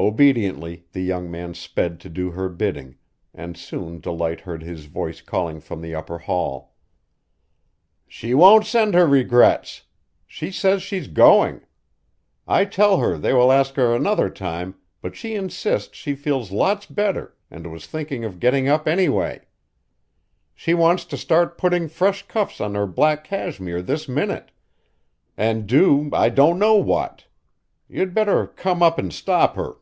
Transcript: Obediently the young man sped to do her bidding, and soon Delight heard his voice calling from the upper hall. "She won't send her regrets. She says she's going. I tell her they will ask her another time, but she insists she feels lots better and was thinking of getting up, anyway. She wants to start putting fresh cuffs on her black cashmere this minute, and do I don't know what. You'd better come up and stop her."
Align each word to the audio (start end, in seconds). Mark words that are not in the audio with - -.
Obediently 0.00 0.86
the 0.92 1.00
young 1.02 1.28
man 1.28 1.54
sped 1.54 1.98
to 1.98 2.08
do 2.08 2.30
her 2.30 2.48
bidding, 2.48 2.96
and 3.34 3.56
soon 3.56 3.98
Delight 3.98 4.38
heard 4.42 4.62
his 4.62 4.84
voice 4.84 5.20
calling 5.20 5.58
from 5.58 5.80
the 5.82 5.92
upper 5.92 6.18
hall. 6.20 6.72
"She 8.06 8.32
won't 8.32 8.64
send 8.64 8.94
her 8.94 9.08
regrets. 9.08 9.82
She 10.24 10.52
says 10.52 10.84
she's 10.84 11.08
going. 11.08 11.62
I 12.46 12.64
tell 12.64 12.98
her 12.98 13.18
they 13.18 13.32
will 13.32 13.50
ask 13.50 13.74
her 13.74 13.92
another 13.92 14.30
time, 14.30 14.76
but 15.02 15.16
she 15.16 15.34
insists 15.34 15.96
she 15.96 16.14
feels 16.14 16.52
lots 16.52 16.86
better 16.86 17.34
and 17.50 17.66
was 17.66 17.84
thinking 17.88 18.24
of 18.24 18.38
getting 18.38 18.68
up, 18.68 18.86
anyway. 18.86 19.48
She 20.54 20.74
wants 20.74 21.06
to 21.06 21.16
start 21.16 21.58
putting 21.58 21.88
fresh 21.88 22.24
cuffs 22.28 22.60
on 22.60 22.76
her 22.76 22.86
black 22.86 23.24
cashmere 23.24 23.82
this 23.82 24.08
minute, 24.08 24.52
and 25.36 25.66
do 25.66 26.08
I 26.12 26.28
don't 26.28 26.60
know 26.60 26.74
what. 26.76 27.26
You'd 27.88 28.14
better 28.14 28.46
come 28.46 28.80
up 28.80 29.00
and 29.00 29.12
stop 29.12 29.56
her." 29.56 29.78